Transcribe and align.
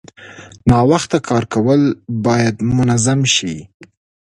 ناوخته 0.69 1.17
کار 1.27 1.43
کول 1.53 1.81
باید 2.25 2.55
منظم 2.75 3.19
شي. 3.35 3.55